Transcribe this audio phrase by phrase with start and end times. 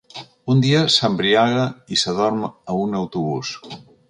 [0.53, 1.67] Un dia s’embriaga
[1.97, 3.55] i s’adorm a un autobús.